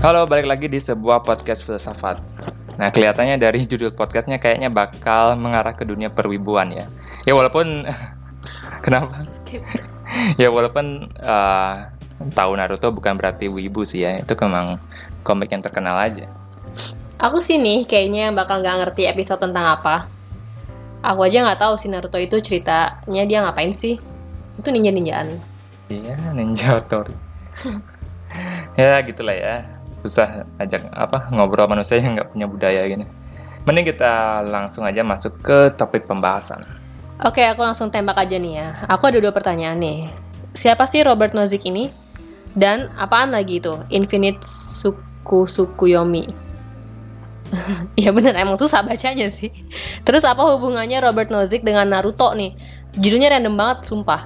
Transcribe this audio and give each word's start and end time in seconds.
Halo, 0.00 0.24
balik 0.24 0.48
lagi 0.48 0.64
di 0.64 0.80
sebuah 0.80 1.20
podcast 1.28 1.60
filsafat. 1.60 2.24
Nah, 2.80 2.88
kelihatannya 2.88 3.36
dari 3.36 3.60
judul 3.68 3.92
podcastnya 3.92 4.40
kayaknya 4.40 4.72
bakal 4.72 5.36
mengarah 5.36 5.76
ke 5.76 5.84
dunia 5.84 6.08
perwibuan 6.08 6.72
ya. 6.72 6.88
Ya 7.28 7.36
walaupun 7.36 7.84
kenapa? 8.84 9.20
ya 10.40 10.48
walaupun 10.48 11.04
uh, 11.20 11.92
tahu 12.32 12.52
Naruto 12.56 12.88
bukan 12.96 13.20
berarti 13.20 13.52
wibu 13.52 13.84
sih 13.84 14.08
ya. 14.08 14.16
Itu 14.16 14.40
memang 14.40 14.80
komik 15.20 15.52
yang 15.52 15.60
terkenal 15.60 16.00
aja. 16.00 16.32
Aku 17.20 17.36
sih 17.36 17.60
nih 17.60 17.84
kayaknya 17.84 18.32
bakal 18.32 18.64
nggak 18.64 18.88
ngerti 18.88 19.04
episode 19.04 19.44
tentang 19.44 19.68
apa. 19.68 20.08
Aku 21.04 21.28
aja 21.28 21.44
nggak 21.44 21.60
tahu 21.60 21.76
si 21.76 21.92
Naruto 21.92 22.16
itu 22.16 22.40
ceritanya 22.40 23.28
dia 23.28 23.44
ngapain 23.44 23.76
sih. 23.76 24.00
Itu 24.56 24.72
ninja-ninjaan. 24.72 25.28
Iya, 25.92 26.16
ninja 26.32 26.80
Tori. 26.88 27.12
ya 28.80 28.96
gitulah 29.04 29.36
ya 29.36 29.79
susah 30.00 30.48
ajak 30.56 30.88
apa 30.96 31.28
ngobrol 31.32 31.68
manusia 31.68 32.00
yang 32.00 32.16
nggak 32.16 32.32
punya 32.32 32.46
budaya 32.48 32.80
gini. 32.88 33.04
Mending 33.68 33.92
kita 33.92 34.40
langsung 34.48 34.88
aja 34.88 35.04
masuk 35.04 35.36
ke 35.44 35.68
topik 35.76 36.08
pembahasan. 36.08 36.64
Oke, 37.20 37.44
aku 37.44 37.60
langsung 37.60 37.92
tembak 37.92 38.16
aja 38.16 38.40
nih 38.40 38.64
ya. 38.64 38.68
Aku 38.88 39.12
ada 39.12 39.20
dua 39.20 39.28
pertanyaan 39.36 39.76
nih. 39.76 40.08
Siapa 40.56 40.88
sih 40.88 41.04
Robert 41.04 41.36
Nozick 41.36 41.68
ini? 41.68 41.92
Dan 42.56 42.88
apaan 42.96 43.36
lagi 43.36 43.60
itu? 43.60 43.76
Infinite 43.92 44.40
Suku 44.40 45.44
Sukuyomi. 45.44 46.24
Iya 48.00 48.10
bener, 48.16 48.32
emang 48.40 48.56
susah 48.56 48.80
bacanya 48.80 49.28
sih. 49.28 49.52
Terus 50.08 50.24
apa 50.24 50.40
hubungannya 50.40 51.04
Robert 51.04 51.28
Nozick 51.28 51.60
dengan 51.60 51.92
Naruto 51.92 52.32
nih? 52.32 52.56
Judulnya 52.96 53.36
random 53.36 53.54
banget, 53.60 53.78
sumpah. 53.84 54.24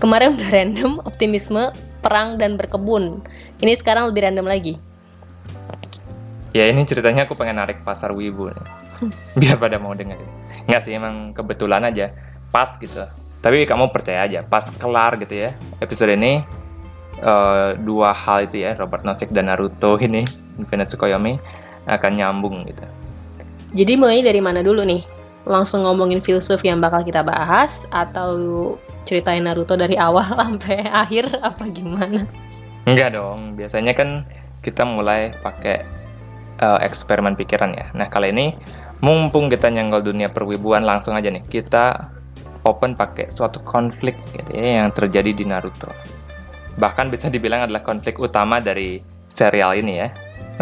Kemarin 0.00 0.40
udah 0.40 0.48
random, 0.56 0.92
optimisme, 1.04 1.68
perang, 2.00 2.40
dan 2.40 2.56
berkebun. 2.56 3.20
Ini 3.60 3.76
sekarang 3.76 4.08
lebih 4.08 4.24
random 4.24 4.48
lagi 4.48 4.80
ya 6.52 6.68
ini 6.68 6.84
ceritanya 6.84 7.24
aku 7.24 7.34
pengen 7.36 7.60
narik 7.60 7.80
pasar 7.84 8.12
wibu 8.12 8.52
nih. 8.52 8.68
biar 9.34 9.58
pada 9.58 9.82
mau 9.82 9.96
dengerin 9.98 10.42
nggak 10.70 10.82
sih 10.82 10.94
emang 10.94 11.34
kebetulan 11.34 11.82
aja. 11.82 12.14
Pas 12.54 12.78
gitu. 12.78 13.02
Tapi 13.42 13.66
kamu 13.66 13.90
percaya 13.90 14.22
aja 14.22 14.46
pas 14.46 14.62
kelar 14.70 15.18
gitu 15.18 15.34
ya 15.34 15.50
episode 15.82 16.14
ini 16.14 16.46
uh, 17.26 17.74
dua 17.74 18.14
hal 18.14 18.46
itu 18.46 18.62
ya 18.62 18.78
Robert 18.78 19.02
Nozick 19.02 19.34
dan 19.34 19.50
Naruto 19.50 19.98
ini 19.98 20.22
Infinite 20.62 20.86
Tsukuyomi 20.94 21.42
akan 21.90 22.12
nyambung 22.14 22.62
gitu. 22.70 22.86
Jadi 23.72 23.92
mulainya 23.98 24.30
dari 24.30 24.40
mana 24.44 24.60
dulu 24.62 24.84
nih? 24.84 25.02
Langsung 25.42 25.82
ngomongin 25.82 26.22
filsuf 26.22 26.62
yang 26.62 26.78
bakal 26.78 27.02
kita 27.02 27.26
bahas 27.26 27.82
atau 27.90 28.30
ceritain 29.02 29.42
Naruto 29.42 29.74
dari 29.74 29.98
awal 29.98 30.28
sampai 30.38 30.86
akhir 30.86 31.26
apa 31.42 31.66
gimana? 31.72 32.28
Enggak 32.86 33.18
dong, 33.18 33.58
biasanya 33.58 33.94
kan 33.94 34.22
kita 34.62 34.86
mulai 34.86 35.34
pakai 35.42 35.82
uh, 36.62 36.78
eksperimen 36.80 37.34
pikiran 37.34 37.74
ya. 37.74 37.90
Nah 37.92 38.06
kali 38.06 38.30
ini 38.30 38.54
mumpung 39.02 39.50
kita 39.50 39.68
nyenggol 39.68 40.00
dunia 40.00 40.30
perwibuan 40.30 40.86
langsung 40.86 41.18
aja 41.18 41.28
nih 41.28 41.42
kita 41.50 42.08
open 42.62 42.94
pakai 42.94 43.34
suatu 43.34 43.58
konflik 43.66 44.14
gitu 44.30 44.50
ya, 44.54 44.86
yang 44.86 44.94
terjadi 44.94 45.34
di 45.34 45.44
Naruto. 45.44 45.90
Bahkan 46.78 47.10
bisa 47.10 47.26
dibilang 47.28 47.66
adalah 47.66 47.82
konflik 47.82 48.16
utama 48.22 48.62
dari 48.62 49.02
serial 49.26 49.76
ini 49.76 49.98
ya. 49.98 50.08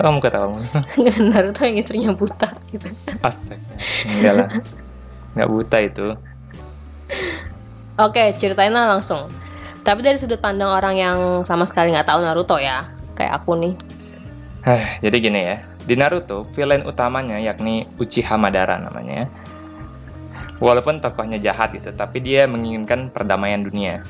Kamu 0.00 0.22
kata 0.22 0.38
kamu? 0.40 0.58
Naruto 1.30 1.60
yang 1.68 1.76
istrinya 1.76 2.10
buta 2.16 2.48
gitu. 2.72 2.88
Astaga, 3.20 3.60
enggak 4.16 4.34
lah. 4.34 4.48
Enggak 5.36 5.48
buta 5.52 5.76
itu. 5.84 6.06
Oke, 8.00 8.32
ceritain 8.40 8.72
lah 8.72 8.96
langsung. 8.96 9.28
Tapi 9.84 10.00
dari 10.00 10.16
sudut 10.16 10.40
pandang 10.40 10.72
orang 10.72 10.96
yang 10.96 11.18
sama 11.44 11.68
sekali 11.68 11.92
nggak 11.92 12.08
tahu 12.08 12.24
Naruto 12.24 12.56
ya, 12.56 12.88
kayak 13.12 13.44
aku 13.44 13.60
nih. 13.60 13.74
jadi 15.04 15.16
gini 15.20 15.40
ya, 15.40 15.56
di 15.90 15.98
Naruto, 15.98 16.46
villain 16.54 16.86
utamanya 16.86 17.34
yakni 17.42 17.82
Uchiha 17.98 18.38
Madara 18.38 18.78
namanya. 18.78 19.26
Walaupun 20.62 21.02
tokohnya 21.02 21.42
jahat 21.42 21.74
gitu, 21.74 21.90
tapi 21.90 22.22
dia 22.22 22.46
menginginkan 22.46 23.10
perdamaian 23.10 23.66
dunia. 23.66 24.06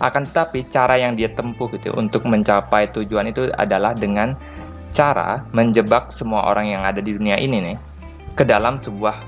Akan 0.00 0.24
tetapi 0.24 0.64
cara 0.72 0.96
yang 0.96 1.20
dia 1.20 1.28
tempuh 1.28 1.68
gitu 1.76 1.92
untuk 1.92 2.24
mencapai 2.24 2.88
tujuan 2.96 3.28
itu 3.28 3.52
adalah 3.60 3.92
dengan 3.92 4.32
cara 4.96 5.44
menjebak 5.52 6.08
semua 6.08 6.48
orang 6.48 6.72
yang 6.72 6.88
ada 6.88 7.04
di 7.04 7.12
dunia 7.12 7.36
ini 7.36 7.60
nih 7.68 7.78
ke 8.32 8.48
dalam 8.48 8.80
sebuah 8.80 9.20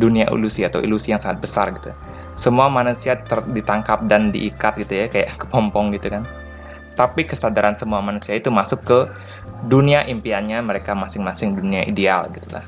dunia 0.00 0.32
ilusi 0.32 0.64
atau 0.64 0.80
ilusi 0.80 1.12
yang 1.12 1.20
sangat 1.20 1.44
besar 1.44 1.76
gitu. 1.76 1.92
Semua 2.40 2.72
manusia 2.72 3.20
ditangkap 3.52 4.08
dan 4.08 4.32
diikat 4.32 4.80
gitu 4.80 5.04
ya 5.04 5.06
kayak 5.12 5.36
kepompong 5.44 5.92
gitu 5.92 6.08
kan 6.08 6.24
tapi 6.98 7.22
kesadaran 7.22 7.78
semua 7.78 8.02
manusia 8.02 8.34
itu 8.34 8.50
masuk 8.50 8.82
ke 8.82 8.98
dunia 9.66 10.06
impiannya 10.06 10.62
mereka 10.62 10.94
masing-masing 10.94 11.58
dunia 11.58 11.82
ideal 11.82 12.30
gitu 12.30 12.46
lah. 12.54 12.64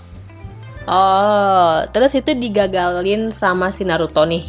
Oh, 0.91 1.87
terus 1.95 2.19
itu 2.19 2.35
digagalin 2.35 3.31
sama 3.31 3.71
si 3.71 3.87
Naruto 3.87 4.27
nih. 4.27 4.43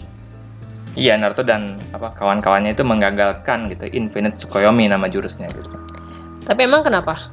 Iya, 0.97 1.19
Naruto 1.21 1.45
dan 1.45 1.77
apa 1.93 2.17
kawan-kawannya 2.17 2.73
itu 2.73 2.81
menggagalkan 2.81 3.69
gitu 3.69 3.85
Infinite 3.93 4.39
Tsukuyomi 4.39 4.89
nama 4.89 5.05
jurusnya 5.05 5.45
gitu. 5.53 5.77
Tapi 6.47 6.65
emang 6.65 6.81
kenapa? 6.81 7.29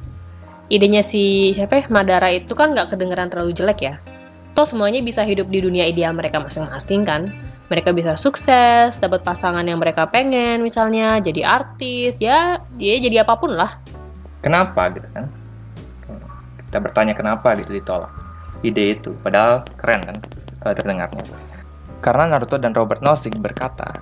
Idenya 0.69 1.01
si 1.01 1.55
siapa 1.57 1.81
ya? 1.81 1.83
Madara 1.89 2.29
itu 2.29 2.53
kan 2.53 2.77
nggak 2.77 2.93
kedengeran 2.93 3.33
terlalu 3.33 3.57
jelek 3.57 3.79
ya. 3.81 3.95
Toh 4.53 4.69
semuanya 4.69 5.01
bisa 5.01 5.25
hidup 5.25 5.49
di 5.49 5.65
dunia 5.65 5.89
ideal 5.89 6.13
mereka 6.13 6.37
masing-masing 6.37 7.01
kan 7.01 7.33
mereka 7.69 7.93
bisa 7.93 8.17
sukses, 8.17 8.97
dapat 8.97 9.21
pasangan 9.21 9.61
yang 9.61 9.77
mereka 9.77 10.09
pengen 10.09 10.65
misalnya, 10.65 11.21
jadi 11.21 11.45
artis, 11.45 12.17
ya 12.17 12.57
dia 12.81 12.97
jadi 12.97 13.21
apa 13.23 13.37
pun 13.37 13.53
lah. 13.53 13.77
Kenapa 14.39 14.87
gitu 14.95 15.07
kan? 15.11 15.27
Kita 16.69 16.77
bertanya 16.79 17.13
kenapa 17.17 17.57
gitu 17.59 17.75
ditolak. 17.75 18.13
Ide 18.61 18.99
itu, 18.99 19.15
padahal 19.23 19.63
keren 19.79 20.01
kan 20.05 20.17
uh, 20.67 20.73
terdengarnya. 20.75 21.23
Karena 21.99 22.35
Naruto 22.35 22.55
dan 22.55 22.71
Robert 22.71 23.03
Nozick 23.03 23.35
berkata, 23.35 23.99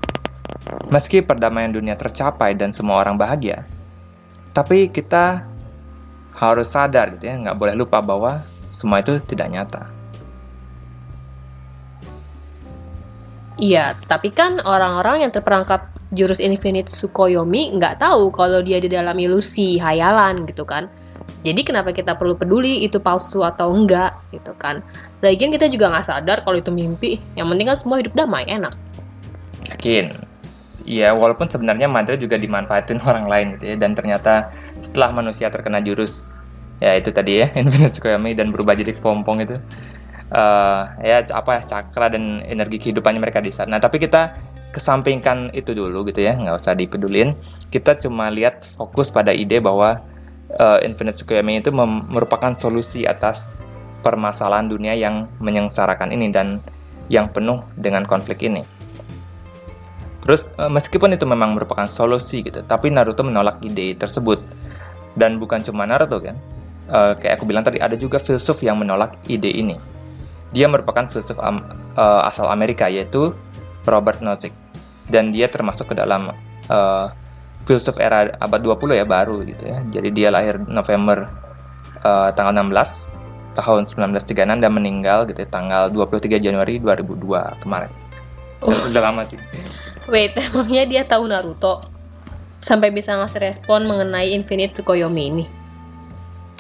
meski 0.94 1.22
perdamaian 1.22 1.74
dunia 1.74 1.98
tercapai 1.98 2.54
dan 2.54 2.70
semua 2.70 3.02
orang 3.02 3.18
bahagia, 3.18 3.66
tapi 4.54 4.90
kita 4.90 5.46
harus 6.38 6.70
sadar 6.70 7.18
gitu 7.18 7.30
ya, 7.30 7.38
nggak 7.38 7.58
boleh 7.58 7.74
lupa 7.74 7.98
bahwa 8.02 8.42
semua 8.70 9.02
itu 9.02 9.18
tidak 9.26 9.50
nyata. 9.50 9.90
Iya, 13.58 13.98
tapi 14.06 14.30
kan 14.30 14.62
orang-orang 14.62 15.26
yang 15.26 15.34
terperangkap 15.34 15.90
jurus 16.14 16.38
Infinite 16.38 16.94
Sukoyomi 16.94 17.74
nggak 17.74 17.98
tahu 18.00 18.30
kalau 18.30 18.62
dia 18.62 18.78
di 18.78 18.86
dalam 18.86 19.18
ilusi, 19.18 19.82
hayalan 19.82 20.46
gitu 20.46 20.62
kan. 20.62 20.86
Jadi 21.42 21.66
kenapa 21.66 21.90
kita 21.90 22.14
perlu 22.14 22.38
peduli 22.38 22.86
itu 22.86 23.02
palsu 23.02 23.42
atau 23.42 23.74
enggak 23.74 24.14
gitu 24.30 24.54
kan. 24.62 24.86
Lagian 25.26 25.50
kita 25.50 25.74
juga 25.74 25.90
nggak 25.90 26.06
sadar 26.06 26.38
kalau 26.46 26.62
itu 26.62 26.70
mimpi. 26.70 27.18
Yang 27.34 27.48
penting 27.56 27.68
kan 27.68 27.78
semua 27.78 27.98
hidup 27.98 28.14
damai, 28.14 28.46
enak. 28.46 28.74
Yakin. 29.74 30.14
Iya, 30.88 31.12
walaupun 31.18 31.52
sebenarnya 31.52 31.90
mantra 31.90 32.16
juga 32.16 32.38
dimanfaatin 32.38 33.02
orang 33.10 33.26
lain 33.26 33.48
gitu 33.58 33.74
ya. 33.74 33.76
Dan 33.76 33.98
ternyata 33.98 34.54
setelah 34.86 35.10
manusia 35.10 35.50
terkena 35.50 35.82
jurus 35.82 36.38
ya 36.78 36.94
itu 36.94 37.10
tadi 37.10 37.42
ya 37.42 37.50
Infinite 37.60 37.98
Sukoyomi 37.98 38.38
dan 38.38 38.54
berubah 38.54 38.78
jadi 38.78 38.94
pompong 39.02 39.42
itu 39.42 39.58
uh, 40.34 40.82
ya 41.04 41.24
apa 41.32 41.60
ya 41.60 41.62
cakra 41.64 42.12
dan 42.12 42.44
energi 42.48 42.82
kehidupannya 42.82 43.22
mereka 43.22 43.40
di 43.40 43.52
sana. 43.54 43.78
Nah 43.78 43.82
tapi 43.84 44.02
kita 44.02 44.36
kesampingkan 44.76 45.50
itu 45.58 45.74
dulu 45.74 46.06
gitu 46.06 46.22
ya, 46.22 46.36
nggak 46.38 46.58
usah 46.60 46.78
dipedulin. 46.78 47.34
Kita 47.74 47.98
cuma 47.98 48.30
lihat 48.30 48.68
fokus 48.78 49.10
pada 49.10 49.34
ide 49.34 49.58
bahwa 49.64 49.98
uh, 50.60 50.78
Infinite 50.84 51.18
Tsukuyomi 51.18 51.64
itu 51.64 51.74
merupakan 51.74 52.54
solusi 52.60 53.08
atas 53.08 53.58
permasalahan 54.06 54.70
dunia 54.70 54.94
yang 54.94 55.26
menyengsarakan 55.42 56.14
ini 56.14 56.30
dan 56.30 56.62
yang 57.08 57.32
penuh 57.32 57.64
dengan 57.80 58.04
konflik 58.06 58.44
ini. 58.44 58.62
Terus 60.28 60.52
uh, 60.60 60.68
meskipun 60.68 61.16
itu 61.16 61.24
memang 61.24 61.56
merupakan 61.56 61.88
solusi 61.88 62.44
gitu, 62.44 62.60
tapi 62.68 62.92
Naruto 62.92 63.24
menolak 63.24 63.64
ide 63.64 63.96
tersebut. 63.96 64.44
Dan 65.18 65.42
bukan 65.42 65.66
cuma 65.66 65.90
Naruto 65.90 66.22
kan, 66.22 66.38
uh, 66.94 67.18
kayak 67.18 67.42
aku 67.42 67.50
bilang 67.50 67.66
tadi 67.66 67.82
ada 67.82 67.98
juga 67.98 68.22
filsuf 68.22 68.62
yang 68.62 68.78
menolak 68.78 69.18
ide 69.26 69.50
ini. 69.50 69.80
Dia 70.56 70.72
merupakan 70.72 71.08
filsuf 71.12 71.36
um, 71.40 71.60
uh, 72.00 72.28
asal 72.28 72.48
Amerika 72.48 72.88
yaitu 72.88 73.36
Robert 73.88 74.20
Nozick 74.24 74.56
dan 75.08 75.32
dia 75.32 75.48
termasuk 75.48 75.92
ke 75.92 75.96
dalam 75.96 76.32
uh, 76.72 77.08
filsuf 77.68 78.00
era 78.00 78.32
abad 78.40 78.64
20 78.64 79.00
ya 79.00 79.06
baru 79.08 79.44
gitu 79.44 79.64
ya. 79.64 79.84
Jadi 79.92 80.10
dia 80.16 80.30
lahir 80.32 80.60
November 80.68 81.28
uh, 82.04 82.32
tanggal 82.32 82.64
16 82.64 83.18
tahun 83.58 83.84
1936 83.90 84.64
dan 84.64 84.72
meninggal 84.72 85.26
gitu 85.26 85.44
ya, 85.44 85.50
tanggal 85.50 85.90
23 85.90 86.38
Januari 86.40 86.78
2002 86.80 87.64
kemarin. 87.66 87.92
Oh. 88.62 88.72
Udah 88.90 89.02
lama 89.02 89.26
sih. 89.26 89.38
Wait, 90.08 90.38
emangnya 90.54 90.84
dia 90.88 91.04
tahu 91.04 91.28
Naruto? 91.28 91.84
Sampai 92.62 92.90
bisa 92.90 93.14
ngasih 93.18 93.42
respon 93.42 93.86
mengenai 93.86 94.34
Infinite 94.34 94.74
Tsukuyomi 94.74 95.24
ini? 95.30 95.46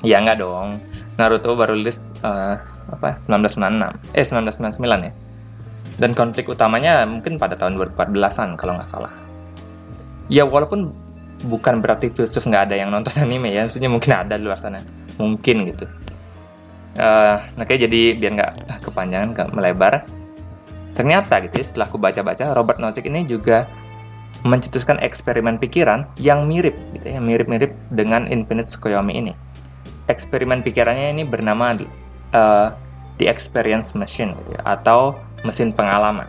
Ya 0.05 0.21
enggak 0.21 0.43
dong. 0.43 0.77
Naruto 1.17 1.57
baru 1.57 1.73
rilis 1.73 2.05
uh, 2.21 2.61
apa 2.93 3.17
1996 3.17 4.13
eh 4.13 4.25
1999 4.25 5.07
ya 5.09 5.13
dan 5.97 6.13
konflik 6.13 6.45
utamanya 6.45 7.09
mungkin 7.09 7.41
pada 7.41 7.57
tahun 7.57 7.73
2014an 7.97 8.53
kalau 8.53 8.77
nggak 8.77 8.85
salah 8.85 9.09
ya 10.29 10.45
walaupun 10.45 10.93
bukan 11.45 11.85
berarti 11.85 12.09
filsuf 12.09 12.49
nggak 12.49 12.71
ada 12.71 12.75
yang 12.79 12.89
nonton 12.89 13.13
anime 13.21 13.53
ya, 13.53 13.69
maksudnya 13.69 13.91
mungkin 13.91 14.11
ada 14.17 14.35
di 14.39 14.43
luar 14.43 14.57
sana, 14.57 14.81
mungkin 15.21 15.69
gitu. 15.69 15.85
Uh, 16.97 17.37
oke 17.61 17.77
jadi 17.77 18.17
biar 18.17 18.31
nggak 18.33 18.51
kepanjangan, 18.81 19.37
nggak 19.37 19.49
melebar. 19.53 20.01
Ternyata 20.97 21.45
gitu 21.45 21.61
ya, 21.61 21.65
setelah 21.65 21.85
aku 21.93 22.01
baca-baca, 22.01 22.57
Robert 22.57 22.81
Nozick 22.81 23.05
ini 23.05 23.21
juga 23.21 23.69
mencetuskan 24.41 24.97
eksperimen 24.97 25.61
pikiran 25.61 26.09
yang 26.17 26.49
mirip, 26.49 26.73
gitu 26.97 27.05
ya, 27.05 27.21
mirip-mirip 27.21 27.69
dengan 27.93 28.25
Infinite 28.25 28.65
Tsukuyomi 28.65 29.13
ini. 29.13 29.33
Eksperimen 30.07 30.63
pikirannya 30.63 31.13
ini 31.19 31.23
bernama 31.27 31.75
uh, 32.31 32.71
The 33.19 33.27
Experience 33.27 33.91
Machine, 33.93 34.35
gitu 34.39 34.55
ya, 34.55 34.61
atau 34.63 35.19
mesin 35.43 35.75
pengalaman. 35.75 36.27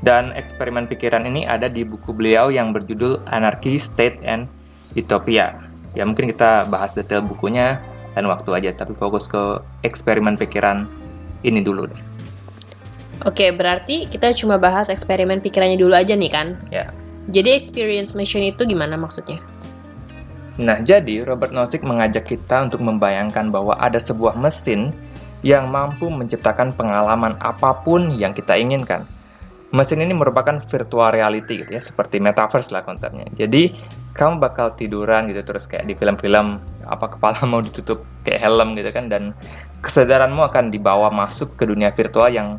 Dan 0.00 0.32
eksperimen 0.32 0.88
pikiran 0.88 1.28
ini 1.28 1.44
ada 1.44 1.68
di 1.68 1.84
buku 1.84 2.16
beliau 2.16 2.48
yang 2.48 2.72
berjudul 2.72 3.20
Anarchy, 3.28 3.76
State, 3.76 4.16
and 4.24 4.48
Utopia. 4.96 5.52
Ya 5.92 6.08
mungkin 6.08 6.32
kita 6.32 6.64
bahas 6.72 6.96
detail 6.96 7.20
bukunya 7.20 7.76
dan 8.16 8.24
waktu 8.24 8.48
aja, 8.56 8.70
tapi 8.72 8.96
fokus 8.96 9.28
ke 9.28 9.60
eksperimen 9.84 10.40
pikiran 10.40 10.88
ini 11.44 11.60
dulu 11.60 11.84
deh. 11.84 12.00
Oke, 13.28 13.52
berarti 13.52 14.08
kita 14.08 14.32
cuma 14.32 14.56
bahas 14.56 14.88
eksperimen 14.88 15.44
pikirannya 15.44 15.76
dulu 15.76 15.92
aja 15.92 16.16
nih 16.16 16.32
kan? 16.32 16.56
Ya. 16.72 16.88
Jadi 17.28 17.52
experience 17.52 18.16
machine 18.16 18.56
itu 18.56 18.64
gimana 18.64 18.96
maksudnya? 18.96 19.36
Nah, 20.60 20.76
jadi 20.84 21.24
Robert 21.24 21.56
Nozick 21.56 21.80
mengajak 21.80 22.28
kita 22.28 22.68
untuk 22.68 22.84
membayangkan 22.84 23.48
bahwa 23.48 23.80
ada 23.80 23.96
sebuah 23.96 24.36
mesin 24.36 24.92
yang 25.40 25.72
mampu 25.72 26.12
menciptakan 26.12 26.76
pengalaman 26.76 27.32
apa 27.40 27.80
pun 27.80 28.12
yang 28.12 28.36
kita 28.36 28.60
inginkan. 28.60 29.08
Mesin 29.72 30.04
ini 30.04 30.12
merupakan 30.12 30.60
virtual 30.68 31.16
reality 31.16 31.64
gitu 31.64 31.70
ya, 31.72 31.80
seperti 31.80 32.20
metaverse 32.20 32.74
lah 32.74 32.84
konsepnya. 32.84 33.24
Jadi, 33.32 33.72
kamu 34.12 34.36
bakal 34.42 34.76
tiduran 34.76 35.32
gitu 35.32 35.40
terus 35.46 35.64
kayak 35.64 35.88
di 35.88 35.94
film-film 35.96 36.60
apa 36.84 37.06
kepala 37.16 37.40
mau 37.48 37.64
ditutup 37.64 38.02
kayak 38.26 38.42
helm 38.42 38.76
gitu 38.76 38.90
kan 38.90 39.06
dan 39.06 39.32
kesadaranmu 39.80 40.44
akan 40.44 40.68
dibawa 40.68 41.08
masuk 41.08 41.56
ke 41.56 41.64
dunia 41.64 41.94
virtual 41.94 42.28
yang 42.28 42.58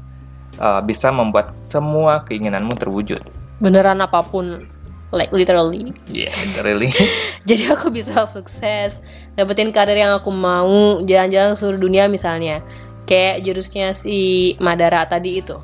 uh, 0.57 0.81
bisa 0.81 1.13
membuat 1.13 1.53
semua 1.69 2.24
keinginanmu 2.25 2.74
terwujud. 2.80 3.21
Beneran 3.62 4.01
apa 4.01 4.25
pun, 4.25 4.65
like 5.12 5.31
literally. 5.31 5.92
Yeah, 6.08 6.34
literally. 6.48 6.92
Jadi 7.50 7.72
aku 7.72 7.92
bisa 7.92 8.25
sukses, 8.28 9.00
dapetin 9.36 9.75
karir 9.75 10.00
yang 10.00 10.18
aku 10.18 10.31
mau, 10.31 11.00
jalan-jalan 11.06 11.56
seluruh 11.56 11.80
dunia 11.80 12.08
misalnya. 12.08 12.63
Kayak 13.06 13.44
jurusnya 13.44 13.92
si 13.92 14.56
Madara 14.63 15.04
tadi 15.06 15.44
itu. 15.44 15.60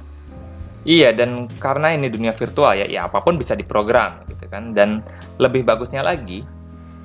Iya, 0.88 1.12
dan 1.12 1.52
karena 1.60 1.92
ini 1.92 2.08
dunia 2.08 2.32
virtual 2.32 2.72
ya, 2.76 2.88
ya 2.88 3.08
apa 3.08 3.20
pun 3.20 3.36
bisa 3.36 3.56
diprogram 3.56 4.24
gitu 4.32 4.48
kan. 4.48 4.72
Dan 4.72 5.04
lebih 5.36 5.68
bagusnya 5.68 6.00
lagi, 6.00 6.48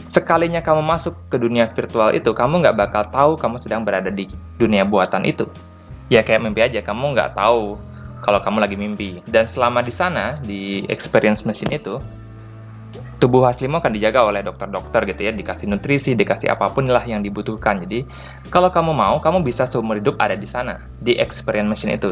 sekalinya 0.06 0.62
kamu 0.62 0.83
masuk 0.87 1.19
ke 1.31 1.39
dunia 1.39 1.71
virtual 1.75 2.15
itu, 2.15 2.31
kamu 2.31 2.62
nggak 2.62 2.79
bakal 2.79 3.03
tahu 3.11 3.33
kamu 3.35 3.56
sedang 3.59 3.83
berada 3.83 4.11
di 4.11 4.31
dunia 4.59 4.87
buatan 4.87 5.27
itu 5.27 5.47
ya 6.12 6.21
kayak 6.21 6.44
mimpi 6.44 6.61
aja 6.61 6.85
kamu 6.85 7.17
nggak 7.17 7.33
tahu 7.33 7.81
kalau 8.21 8.39
kamu 8.44 8.61
lagi 8.61 8.77
mimpi 8.77 9.25
dan 9.33 9.49
selama 9.49 9.81
di 9.81 9.89
sana 9.89 10.37
di 10.44 10.85
experience 10.93 11.49
machine 11.49 11.73
itu 11.73 11.97
tubuh 13.23 13.47
aslimu 13.47 13.79
akan 13.79 13.95
dijaga 13.95 14.27
oleh 14.27 14.43
dokter-dokter 14.43 15.07
gitu 15.15 15.31
ya 15.31 15.33
dikasih 15.33 15.71
nutrisi 15.71 16.19
dikasih 16.19 16.51
apa 16.51 16.75
pun 16.75 16.91
lah 16.91 17.07
yang 17.07 17.23
dibutuhkan. 17.23 17.79
Jadi 17.79 18.03
kalau 18.51 18.67
kamu 18.67 18.91
mau 18.91 19.23
kamu 19.23 19.47
bisa 19.47 19.63
seumur 19.63 20.03
hidup 20.03 20.19
ada 20.19 20.35
di 20.35 20.51
sana 20.51 20.83
di 20.99 21.15
experience 21.15 21.71
machine 21.71 21.95
itu. 21.95 22.11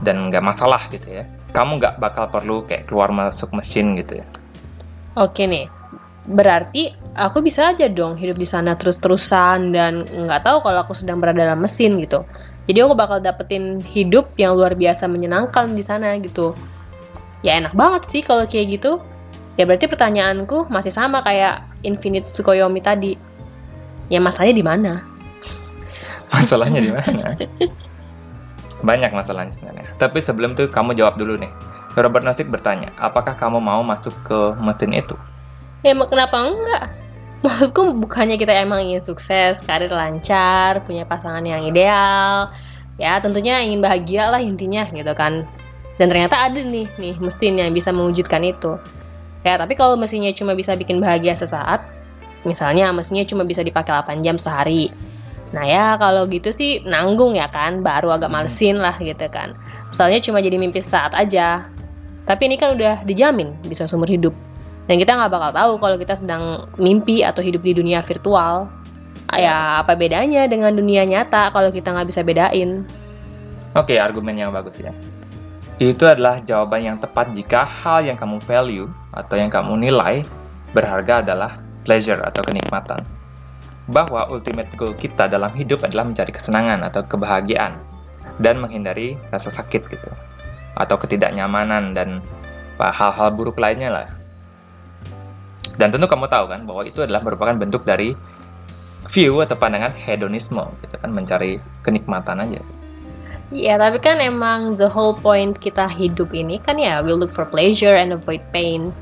Dan 0.00 0.32
nggak 0.32 0.40
masalah 0.40 0.80
gitu 0.88 1.04
ya. 1.12 1.28
Kamu 1.52 1.76
nggak 1.76 2.00
bakal 2.00 2.24
perlu 2.32 2.64
kayak 2.64 2.88
keluar 2.88 3.12
masuk 3.12 3.52
mesin 3.52 4.00
gitu 4.00 4.24
ya. 4.24 4.26
Oke 5.20 5.44
nih 5.44 5.68
berarti 6.28 6.92
aku 7.16 7.40
bisa 7.40 7.72
aja 7.72 7.88
dong 7.88 8.12
hidup 8.20 8.36
di 8.36 8.44
sana 8.44 8.76
terus-terusan 8.76 9.72
dan 9.72 10.04
nggak 10.04 10.44
tahu 10.44 10.60
kalau 10.60 10.84
aku 10.84 10.92
sedang 10.92 11.20
berada 11.20 11.44
dalam 11.44 11.60
mesin 11.60 12.00
gitu. 12.00 12.24
Jadi 12.64 12.80
aku 12.80 12.96
bakal 12.96 13.20
dapetin 13.20 13.80
hidup 13.84 14.28
yang 14.40 14.56
luar 14.56 14.72
biasa 14.72 15.04
menyenangkan 15.04 15.76
di 15.76 15.84
sana 15.84 16.16
gitu. 16.20 16.56
Ya 17.44 17.60
enak 17.60 17.76
banget 17.76 18.08
sih 18.08 18.20
kalau 18.24 18.48
kayak 18.48 18.80
gitu. 18.80 19.04
Ya 19.58 19.66
berarti 19.66 19.90
pertanyaanku 19.90 20.70
masih 20.70 20.94
sama 20.94 21.18
kayak 21.20 21.66
Infinite 21.82 22.24
Tsukuyomi 22.24 22.78
tadi. 22.78 23.18
Ya 24.08 24.22
masalahnya 24.22 24.54
di 24.54 24.64
mana? 24.64 24.92
Masalahnya 26.32 26.80
di 26.80 26.92
mana? 26.94 27.34
Banyak 28.86 29.10
masalahnya 29.10 29.52
sebenarnya. 29.58 29.90
Tapi 29.98 30.22
sebelum 30.22 30.54
itu 30.54 30.70
kamu 30.70 30.94
jawab 30.94 31.18
dulu 31.18 31.34
nih. 31.36 31.50
Robert 31.98 32.22
Nozick 32.22 32.46
bertanya, 32.46 32.94
apakah 33.02 33.34
kamu 33.34 33.58
mau 33.58 33.82
masuk 33.82 34.14
ke 34.22 34.38
mesin 34.62 34.94
itu? 34.94 35.18
Ya 35.82 35.98
kenapa 35.98 36.38
enggak? 36.38 36.94
maksudku 37.42 37.94
bukannya 38.02 38.34
kita 38.34 38.50
emang 38.50 38.82
ingin 38.82 39.02
sukses, 39.02 39.62
karir 39.62 39.90
lancar, 39.90 40.82
punya 40.82 41.06
pasangan 41.06 41.42
yang 41.46 41.62
ideal, 41.62 42.50
ya 42.98 43.22
tentunya 43.22 43.62
ingin 43.62 43.78
bahagia 43.78 44.30
lah 44.30 44.42
intinya 44.42 44.86
gitu 44.90 45.12
kan. 45.14 45.46
Dan 45.98 46.06
ternyata 46.10 46.38
ada 46.38 46.58
nih 46.58 46.86
nih 46.98 47.14
mesin 47.18 47.58
yang 47.58 47.70
bisa 47.74 47.90
mewujudkan 47.90 48.42
itu. 48.42 48.78
Ya 49.46 49.54
tapi 49.54 49.78
kalau 49.78 49.94
mesinnya 49.94 50.34
cuma 50.34 50.54
bisa 50.58 50.74
bikin 50.74 50.98
bahagia 50.98 51.34
sesaat, 51.38 51.82
misalnya 52.42 52.90
mesinnya 52.90 53.22
cuma 53.22 53.46
bisa 53.46 53.62
dipakai 53.62 53.94
8 53.94 54.24
jam 54.26 54.34
sehari. 54.34 54.90
Nah 55.54 55.64
ya 55.64 55.96
kalau 55.96 56.28
gitu 56.28 56.52
sih 56.52 56.84
nanggung 56.84 57.32
ya 57.38 57.48
kan, 57.48 57.80
baru 57.80 58.18
agak 58.18 58.28
malesin 58.28 58.82
lah 58.82 58.98
gitu 58.98 59.24
kan. 59.30 59.54
Soalnya 59.94 60.20
cuma 60.20 60.42
jadi 60.44 60.60
mimpi 60.60 60.82
sesaat 60.82 61.16
aja. 61.16 61.64
Tapi 62.28 62.42
ini 62.44 62.60
kan 62.60 62.76
udah 62.76 63.06
dijamin 63.08 63.56
bisa 63.64 63.88
seumur 63.88 64.10
hidup. 64.10 64.36
Dan 64.88 65.00
kita 65.00 65.16
nggak 65.16 65.32
bakal 65.32 65.50
tahu 65.52 65.72
kalau 65.80 65.96
kita 65.96 66.14
sedang 66.16 66.68
mimpi 66.76 67.24
atau 67.24 67.40
hidup 67.40 67.64
di 67.64 67.72
dunia 67.76 68.04
virtual. 68.04 68.68
Ya, 69.36 69.84
apa 69.84 69.92
bedanya 69.92 70.48
dengan 70.48 70.72
dunia 70.72 71.04
nyata 71.04 71.52
kalau 71.52 71.68
kita 71.68 71.92
nggak 71.92 72.08
bisa 72.08 72.24
bedain? 72.24 72.88
Oke, 73.76 74.00
argumen 74.00 74.40
yang 74.40 74.48
bagus 74.48 74.80
ya. 74.80 74.92
Itu 75.78 76.10
adalah 76.10 76.42
jawaban 76.42 76.82
yang 76.82 76.98
tepat 76.98 77.30
jika 77.30 77.62
hal 77.62 78.02
yang 78.02 78.18
kamu 78.18 78.42
value 78.42 78.90
atau 79.14 79.38
yang 79.38 79.46
kamu 79.46 79.78
nilai 79.78 80.26
berharga 80.74 81.22
adalah 81.22 81.62
pleasure 81.86 82.18
atau 82.22 82.42
kenikmatan. 82.42 83.06
Bahwa 83.88 84.26
ultimate 84.28 84.68
goal 84.74 84.92
kita 84.98 85.30
dalam 85.30 85.54
hidup 85.54 85.86
adalah 85.86 86.04
mencari 86.04 86.34
kesenangan 86.34 86.82
atau 86.90 87.06
kebahagiaan 87.06 87.78
dan 88.42 88.58
menghindari 88.58 89.16
rasa 89.30 89.54
sakit 89.54 89.86
gitu. 89.86 90.10
Atau 90.74 90.98
ketidaknyamanan 90.98 91.94
dan 91.94 92.20
hal-hal 92.78 93.30
buruk 93.34 93.58
lainnya 93.58 93.90
lah 93.90 94.18
dan 95.78 95.94
tentu 95.94 96.10
kamu 96.10 96.26
tahu 96.26 96.50
kan 96.50 96.66
bahwa 96.66 96.82
itu 96.82 97.06
adalah 97.06 97.22
merupakan 97.22 97.54
bentuk 97.54 97.86
dari 97.86 98.18
view 99.08 99.38
atau 99.40 99.54
pandangan 99.54 99.94
hedonisme, 99.94 100.66
gitu 100.82 100.98
kan 100.98 101.10
mencari 101.14 101.62
kenikmatan 101.86 102.42
aja. 102.42 102.60
Iya, 103.48 103.80
tapi 103.80 103.96
kan 103.96 104.20
emang 104.20 104.76
the 104.76 104.92
whole 104.92 105.16
point 105.16 105.56
kita 105.56 105.88
hidup 105.88 106.36
ini 106.36 106.60
kan 106.60 106.76
ya 106.76 107.00
we 107.00 107.16
look 107.16 107.32
for 107.32 107.48
pleasure 107.48 107.96
and 107.96 108.12
avoid 108.12 108.44
pain. 108.52 108.92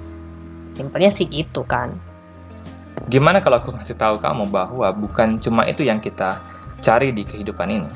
Simpelnya 0.71 1.11
sih 1.11 1.27
gitu 1.27 1.67
kan. 1.67 1.99
Gimana 3.11 3.43
kalau 3.43 3.59
aku 3.59 3.75
ngasih 3.75 3.99
tahu 3.99 4.23
kamu 4.23 4.47
bahwa 4.47 4.87
bukan 4.95 5.43
cuma 5.43 5.67
itu 5.67 5.83
yang 5.83 5.99
kita 5.99 6.39
cari 6.79 7.11
di 7.11 7.27
kehidupan 7.27 7.69
ini? 7.75 7.91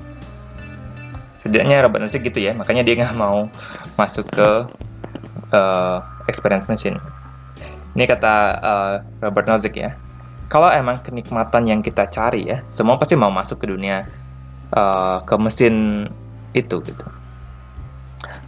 Setidaknya 1.39 1.87
Robert 1.87 2.03
Nozick 2.03 2.27
gitu 2.27 2.43
ya, 2.43 2.53
makanya 2.53 2.83
dia 2.83 2.99
nggak 2.99 3.15
mau 3.25 3.47
masuk 3.95 4.27
ke 4.35 4.49
uh, 5.55 6.03
experience 6.27 6.67
machine. 6.67 6.99
Ini 7.95 8.11
kata 8.11 8.35
uh, 8.59 8.95
Robert 9.23 9.47
Nozick 9.47 9.79
ya. 9.79 9.95
Kalau 10.51 10.67
emang 10.67 10.99
kenikmatan 10.99 11.63
yang 11.71 11.79
kita 11.79 12.11
cari 12.11 12.51
ya, 12.51 12.59
semua 12.67 12.99
pasti 12.99 13.15
mau 13.15 13.31
masuk 13.31 13.63
ke 13.63 13.71
dunia 13.71 14.03
uh, 14.75 15.23
ke 15.23 15.35
mesin 15.39 16.07
itu 16.57 16.83
gitu. 16.83 17.07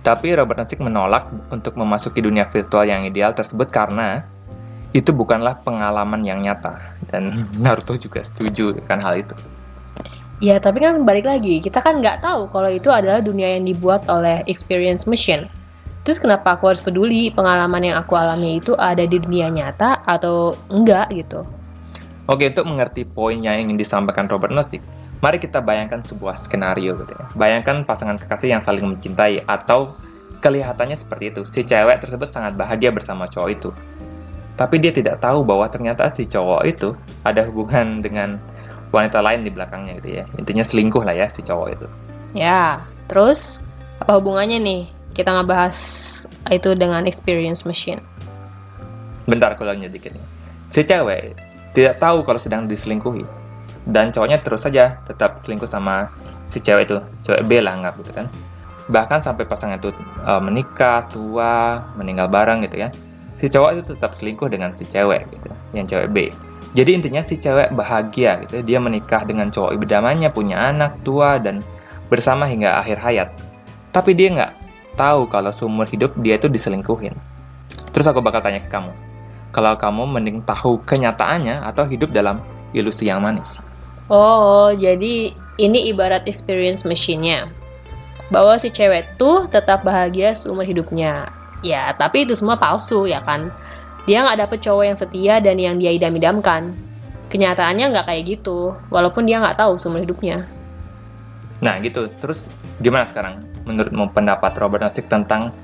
Tapi 0.03 0.35
Robert 0.35 0.59
Nozick 0.59 0.83
menolak 0.83 1.31
untuk 1.55 1.79
memasuki 1.79 2.19
dunia 2.21 2.51
virtual 2.51 2.85
yang 2.85 3.07
ideal 3.07 3.31
tersebut 3.33 3.71
karena 3.71 4.27
itu 4.93 5.15
bukanlah 5.15 5.57
pengalaman 5.63 6.27
yang 6.27 6.43
nyata 6.43 6.77
dan 7.09 7.33
Naruto 7.63 7.95
juga 7.97 8.21
setuju 8.21 8.77
kan 8.91 9.01
hal 9.01 9.23
itu. 9.23 9.35
Ya 10.43 10.59
tapi 10.59 10.83
kan 10.83 11.07
balik 11.07 11.25
lagi 11.31 11.63
kita 11.63 11.79
kan 11.79 12.03
nggak 12.03 12.19
tahu 12.27 12.51
kalau 12.51 12.67
itu 12.67 12.91
adalah 12.91 13.23
dunia 13.23 13.55
yang 13.55 13.63
dibuat 13.63 14.03
oleh 14.11 14.43
experience 14.51 15.07
machine 15.07 15.47
Terus 16.03 16.19
kenapa 16.19 16.59
aku 16.59 16.67
harus 16.67 16.83
peduli 16.83 17.31
pengalaman 17.31 17.87
yang 17.87 17.97
aku 18.03 18.19
alami 18.19 18.59
itu 18.59 18.75
ada 18.75 19.07
di 19.07 19.23
dunia 19.23 19.47
nyata 19.47 20.03
atau 20.03 20.51
enggak 20.67 21.15
gitu? 21.15 21.47
Oke, 22.27 22.51
untuk 22.51 22.67
mengerti 22.67 23.07
poin 23.07 23.39
yang 23.39 23.55
ingin 23.59 23.79
disampaikan 23.79 24.27
Robert 24.27 24.51
Nozick, 24.51 24.83
mari 25.23 25.39
kita 25.39 25.63
bayangkan 25.63 26.03
sebuah 26.03 26.35
skenario 26.35 26.99
gitu 26.99 27.15
ya. 27.15 27.25
Bayangkan 27.39 27.87
pasangan 27.87 28.19
kekasih 28.19 28.59
yang 28.59 28.61
saling 28.61 28.83
mencintai 28.83 29.47
atau 29.47 29.95
kelihatannya 30.43 30.99
seperti 30.99 31.31
itu. 31.31 31.43
Si 31.47 31.63
cewek 31.63 32.03
tersebut 32.03 32.29
sangat 32.35 32.59
bahagia 32.59 32.91
bersama 32.91 33.31
cowok 33.31 33.51
itu. 33.55 33.71
Tapi 34.59 34.83
dia 34.83 34.91
tidak 34.91 35.23
tahu 35.23 35.47
bahwa 35.47 35.71
ternyata 35.71 36.11
si 36.11 36.27
cowok 36.27 36.67
itu 36.67 36.93
ada 37.23 37.47
hubungan 37.47 37.99
dengan 38.05 38.43
wanita 38.91 39.23
lain 39.23 39.47
di 39.47 39.51
belakangnya 39.55 40.03
gitu 40.03 40.21
ya. 40.21 40.25
Intinya 40.37 40.67
selingkuh 40.67 41.07
lah 41.07 41.15
ya 41.15 41.31
si 41.31 41.41
cowok 41.41 41.69
itu. 41.71 41.87
Ya, 42.35 42.83
terus 43.07 43.63
apa 44.03 44.19
hubungannya 44.19 44.59
nih 44.59 44.83
kita 45.15 45.31
ngebahas 45.31 45.79
itu 46.51 46.75
dengan 46.75 47.07
experience 47.07 47.63
machine. 47.63 48.03
Bentar 49.31 49.55
aku 49.55 49.63
lanjut 49.63 49.95
dikit 49.95 50.11
nih. 50.13 50.27
Si 50.67 50.83
cewek 50.83 51.39
tidak 51.79 52.03
tahu 52.03 52.27
kalau 52.27 52.43
sedang 52.43 52.67
diselingkuhi. 52.67 53.42
Dan 53.89 54.15
cowoknya 54.15 54.41
terus 54.43 54.63
saja 54.63 55.03
tetap 55.07 55.39
selingkuh 55.43 55.67
sama 55.67 56.11
si 56.47 56.63
cewek 56.63 56.87
itu. 56.87 56.99
Cewek 57.27 57.43
B 57.47 57.59
lah 57.59 57.79
anggap 57.79 57.99
gitu 58.03 58.13
kan. 58.15 58.27
Bahkan 58.91 59.23
sampai 59.23 59.47
pasangan 59.47 59.79
itu 59.79 59.95
uh, 60.27 60.43
menikah, 60.43 61.07
tua, 61.07 61.83
meninggal 61.95 62.27
bareng 62.27 62.67
gitu 62.67 62.83
ya. 62.83 62.89
Si 63.43 63.51
cowok 63.51 63.71
itu 63.75 63.83
tetap 63.95 64.15
selingkuh 64.15 64.47
dengan 64.47 64.71
si 64.71 64.87
cewek 64.87 65.27
gitu, 65.35 65.51
yang 65.75 65.87
cewek 65.87 66.09
B. 66.15 66.31
Jadi 66.79 66.91
intinya 66.95 67.23
si 67.27 67.35
cewek 67.35 67.75
bahagia 67.75 68.47
gitu, 68.47 68.63
dia 68.63 68.79
menikah 68.79 69.27
dengan 69.27 69.51
cowok 69.51 69.77
idamannya, 69.83 70.31
punya 70.31 70.71
anak, 70.71 70.95
tua, 71.03 71.43
dan 71.43 71.59
bersama 72.07 72.47
hingga 72.47 72.79
akhir 72.79 73.03
hayat. 73.03 73.29
Tapi 73.91 74.15
dia 74.15 74.31
nggak 74.31 74.53
tahu 74.95 75.27
kalau 75.27 75.51
seumur 75.51 75.91
hidup 75.91 76.15
dia 76.23 76.39
itu 76.39 76.47
diselingkuhin. 76.47 77.13
Terus 77.91 78.07
aku 78.07 78.23
bakal 78.23 78.41
tanya 78.41 78.63
ke 78.63 78.71
kamu, 78.71 78.95
kalau 79.51 79.75
kamu 79.77 80.03
mending 80.07 80.39
tahu 80.47 80.81
kenyataannya 80.87 81.67
atau 81.67 81.85
hidup 81.85 82.15
dalam 82.15 82.41
ilusi 82.73 83.11
yang 83.11 83.21
manis? 83.21 83.69
Oh, 84.11 84.75
jadi 84.75 85.35
ini 85.61 85.79
ibarat 85.93 86.27
experience 86.27 86.83
machine-nya. 86.83 87.47
Bahwa 88.33 88.57
si 88.57 88.73
cewek 88.73 89.21
tuh 89.21 89.47
tetap 89.53 89.85
bahagia 89.85 90.33
seumur 90.33 90.65
hidupnya. 90.65 91.29
Ya, 91.63 91.95
tapi 91.95 92.27
itu 92.27 92.35
semua 92.35 92.59
palsu 92.59 93.07
ya 93.07 93.23
kan. 93.23 93.53
Dia 94.09 94.27
nggak 94.27 94.49
dapet 94.49 94.59
cowok 94.67 94.85
yang 94.89 94.99
setia 94.99 95.35
dan 95.39 95.57
yang 95.63 95.79
dia 95.79 95.95
idam-idamkan. 95.95 96.75
Kenyataannya 97.31 97.95
nggak 97.95 98.07
kayak 98.11 98.23
gitu, 98.27 98.75
walaupun 98.91 99.25
dia 99.25 99.39
nggak 99.39 99.63
tahu 99.63 99.79
seumur 99.79 100.03
hidupnya. 100.03 100.45
Nah 101.63 101.79
gitu, 101.79 102.11
terus 102.19 102.51
gimana 102.83 103.07
sekarang 103.07 103.47
menurutmu 103.63 104.11
pendapat 104.11 104.59
Robert 104.59 104.83
Nozick 104.83 105.07
tentang 105.07 105.55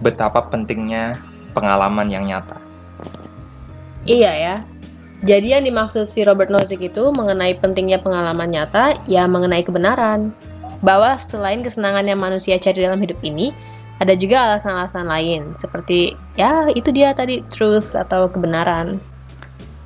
betapa 0.00 0.48
pentingnya 0.48 1.20
pengalaman 1.52 2.08
yang 2.08 2.24
nyata? 2.24 2.56
Iya 4.08 4.32
ya, 4.34 4.54
jadi 5.22 5.58
yang 5.58 5.62
dimaksud 5.62 6.10
si 6.10 6.26
Robert 6.26 6.50
Nozick 6.50 6.82
itu 6.82 7.14
mengenai 7.14 7.54
pentingnya 7.62 8.02
pengalaman 8.02 8.50
nyata, 8.50 8.98
ya 9.06 9.30
mengenai 9.30 9.62
kebenaran. 9.62 10.34
Bahwa 10.82 11.14
selain 11.14 11.62
kesenangan 11.62 12.10
yang 12.10 12.18
manusia 12.18 12.58
cari 12.58 12.82
dalam 12.82 12.98
hidup 12.98 13.22
ini, 13.22 13.54
ada 14.02 14.18
juga 14.18 14.50
alasan-alasan 14.50 15.06
lain, 15.06 15.42
seperti 15.54 16.18
ya 16.34 16.66
itu 16.74 16.90
dia 16.90 17.14
tadi 17.14 17.38
truth 17.54 17.94
atau 17.94 18.26
kebenaran. 18.26 18.98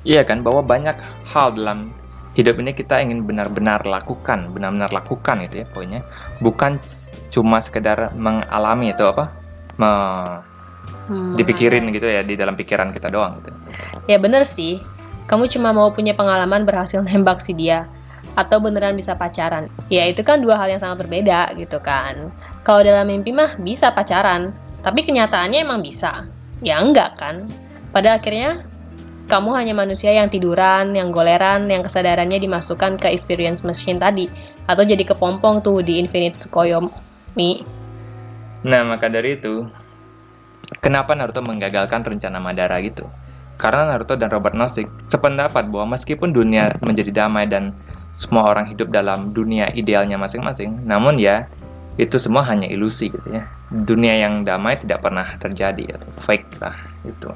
Iya 0.01 0.25
kan, 0.25 0.41
bahwa 0.41 0.65
banyak 0.65 0.97
hal 1.29 1.53
dalam 1.53 1.93
hidup 2.33 2.57
ini 2.57 2.73
kita 2.73 2.97
ingin 2.97 3.21
benar-benar 3.29 3.85
lakukan, 3.85 4.49
benar-benar 4.57 4.89
lakukan 4.89 5.45
itu 5.45 5.61
ya 5.61 5.65
pokoknya. 5.69 6.01
Bukan 6.41 6.81
cuma 7.29 7.61
sekedar 7.61 8.09
mengalami 8.17 8.89
itu 8.89 9.05
apa, 9.05 9.29
me 9.77 9.91
hmm. 11.13 11.37
dipikirin 11.37 11.85
gitu 11.93 12.09
ya 12.09 12.25
di 12.25 12.33
dalam 12.33 12.57
pikiran 12.57 12.89
kita 12.89 13.13
doang 13.13 13.37
gitu. 13.45 13.53
Ya 14.09 14.17
bener 14.17 14.41
sih, 14.49 14.81
kamu 15.27 15.51
cuma 15.51 15.75
mau 15.75 15.91
punya 15.91 16.15
pengalaman 16.15 16.63
berhasil 16.63 17.03
nembak 17.03 17.43
si 17.43 17.51
dia 17.51 17.85
atau 18.39 18.61
beneran 18.63 18.95
bisa 18.95 19.13
pacaran. 19.13 19.67
Ya 19.91 20.07
itu 20.07 20.23
kan 20.23 20.39
dua 20.39 20.55
hal 20.55 20.71
yang 20.71 20.81
sangat 20.81 21.05
berbeda 21.05 21.53
gitu 21.59 21.77
kan. 21.83 22.31
Kalau 22.63 22.81
dalam 22.83 23.07
mimpi 23.11 23.35
mah 23.35 23.59
bisa 23.59 23.91
pacaran, 23.91 24.55
tapi 24.81 25.03
kenyataannya 25.03 25.63
emang 25.67 25.83
bisa. 25.83 26.25
Ya 26.63 26.79
enggak 26.79 27.19
kan. 27.19 27.49
Pada 27.91 28.17
akhirnya 28.19 28.63
kamu 29.27 29.51
hanya 29.59 29.73
manusia 29.75 30.15
yang 30.15 30.31
tiduran, 30.31 30.95
yang 30.95 31.11
goleran, 31.11 31.67
yang 31.67 31.83
kesadarannya 31.83 32.39
dimasukkan 32.39 32.95
ke 32.95 33.11
experience 33.11 33.67
machine 33.67 33.99
tadi 33.99 34.31
atau 34.71 34.87
jadi 34.87 35.03
kepompong 35.03 35.59
tuh 35.59 35.83
di 35.83 35.99
Infinite 35.99 36.39
Tsukuyomi. 36.39 37.51
Nah, 38.63 38.81
maka 38.87 39.11
dari 39.11 39.35
itu, 39.35 39.67
kenapa 40.79 41.11
Naruto 41.11 41.43
menggagalkan 41.43 42.07
rencana 42.07 42.39
Madara 42.39 42.79
gitu? 42.79 43.03
Karena 43.57 43.89
Naruto 43.89 44.13
dan 44.13 44.29
Robert 44.29 44.53
Nozick 44.53 44.85
sependapat 45.09 45.69
bahwa 45.73 45.97
meskipun 45.97 46.29
dunia 46.29 46.77
menjadi 46.81 47.25
damai 47.25 47.49
dan 47.49 47.73
semua 48.13 48.49
orang 48.49 48.69
hidup 48.69 48.89
dalam 48.89 49.33
dunia 49.33 49.69
idealnya 49.73 50.17
masing-masing, 50.17 50.85
namun 50.85 51.17
ya 51.21 51.45
itu 51.97 52.21
semua 52.21 52.45
hanya 52.45 52.69
ilusi 52.69 53.09
gitu 53.09 53.29
ya. 53.29 53.45
Dunia 53.69 54.25
yang 54.25 54.45
damai 54.45 54.77
tidak 54.77 55.01
pernah 55.01 55.25
terjadi 55.41 55.97
atau 55.97 56.09
fake 56.21 56.61
lah 56.61 56.77
itu. 57.05 57.29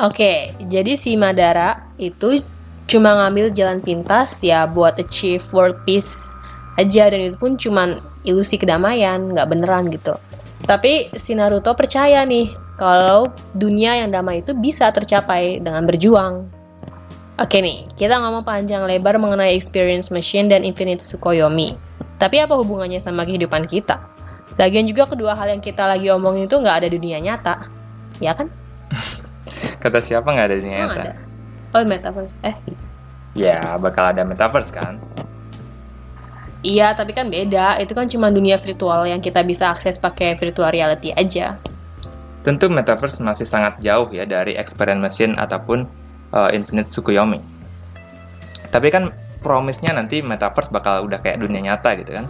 Oke, 0.00 0.52
jadi 0.68 0.96
si 0.96 1.16
Madara 1.16 1.80
itu 1.96 2.44
cuma 2.84 3.16
ngambil 3.16 3.52
jalan 3.56 3.80
pintas 3.80 4.44
ya 4.44 4.68
buat 4.68 5.00
achieve 5.00 5.44
world 5.56 5.76
peace 5.88 6.36
aja 6.76 7.08
dan 7.08 7.20
itu 7.20 7.36
pun 7.40 7.56
cuma 7.56 7.96
ilusi 8.26 8.60
kedamaian, 8.60 9.32
nggak 9.32 9.48
beneran 9.48 9.88
gitu. 9.88 10.16
Tapi 10.64 11.12
si 11.16 11.36
Naruto 11.36 11.76
percaya 11.76 12.24
nih 12.24 12.63
kalau 12.74 13.30
dunia 13.54 14.02
yang 14.02 14.10
damai 14.10 14.42
itu 14.42 14.50
bisa 14.54 14.90
tercapai 14.90 15.62
dengan 15.62 15.86
berjuang. 15.86 16.50
Oke 17.38 17.58
nih, 17.58 17.86
kita 17.98 18.18
ngomong 18.22 18.46
panjang 18.46 18.86
lebar 18.86 19.18
mengenai 19.18 19.54
experience 19.54 20.10
machine 20.10 20.46
dan 20.46 20.62
infinite 20.62 21.02
Tsukuyomi. 21.02 21.74
Tapi 22.22 22.38
apa 22.38 22.54
hubungannya 22.54 23.02
sama 23.02 23.26
kehidupan 23.26 23.66
kita? 23.66 23.98
Lagian 24.54 24.86
juga 24.86 25.10
kedua 25.10 25.34
hal 25.34 25.50
yang 25.50 25.62
kita 25.62 25.82
lagi 25.82 26.06
omongin 26.14 26.46
itu 26.46 26.54
nggak 26.54 26.86
ada 26.86 26.88
dunia 26.90 27.18
nyata, 27.18 27.66
ya 28.22 28.38
kan? 28.38 28.46
Kata 29.82 29.98
siapa 29.98 30.30
nggak 30.30 30.46
ada 30.46 30.56
dunia 30.58 30.76
nyata? 30.86 31.02
Ada. 31.02 31.12
Oh, 31.74 31.82
metaverse. 31.82 32.38
Eh. 32.46 32.54
Ya, 33.34 33.74
bakal 33.82 34.14
ada 34.14 34.22
metaverse 34.22 34.70
kan? 34.70 35.02
Iya, 36.62 36.94
tapi 36.94 37.10
kan 37.10 37.34
beda. 37.34 37.82
Itu 37.82 37.98
kan 37.98 38.06
cuma 38.06 38.30
dunia 38.30 38.62
virtual 38.62 39.10
yang 39.10 39.18
kita 39.18 39.42
bisa 39.42 39.74
akses 39.74 39.98
pakai 39.98 40.38
virtual 40.38 40.70
reality 40.70 41.10
aja. 41.18 41.58
Tentu 42.44 42.68
metaverse 42.68 43.24
masih 43.24 43.48
sangat 43.48 43.80
jauh 43.80 44.12
ya 44.12 44.28
dari 44.28 44.52
experience 44.60 45.00
machine 45.00 45.32
ataupun 45.40 45.88
uh, 46.36 46.52
infinite 46.52 46.86
Tsukuyomi. 46.92 47.40
Tapi 48.68 48.88
kan 48.92 49.08
promise-nya 49.40 49.96
nanti 49.96 50.20
metaverse 50.20 50.68
bakal 50.68 51.08
udah 51.08 51.24
kayak 51.24 51.40
dunia 51.40 51.72
nyata 51.72 51.96
gitu 51.96 52.12
kan. 52.20 52.28